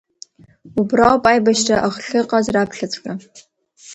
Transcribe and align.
Уыбрауп 0.77 1.23
аибашьра 1.31 1.77
ахыҟаз 1.87 2.45
раԥхьаҵәҟьа. 2.53 3.13